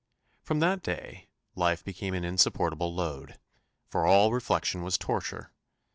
From 0.41 0.61
that 0.61 0.81
day, 0.81 1.27
life 1.53 1.83
became 1.83 2.15
an 2.15 2.23
insupportable 2.23 2.91
load, 2.91 3.37
for 3.87 4.03
all 4.03 4.33
reflection 4.33 4.81
was 4.81 4.97
torture! 4.97 5.51